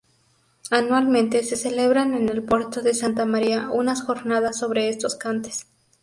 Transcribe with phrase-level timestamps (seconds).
[0.71, 5.67] Anualmente se celebran en El Puerto de Santa María unas jornadas sobre estos cantes.